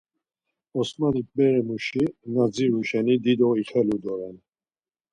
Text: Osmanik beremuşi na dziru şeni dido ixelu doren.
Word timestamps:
Osmanik 0.79 1.27
beremuşi 1.35 2.05
na 2.33 2.43
dziru 2.53 2.81
şeni 2.89 3.15
dido 3.23 3.49
ixelu 3.61 3.97
doren. 4.03 4.35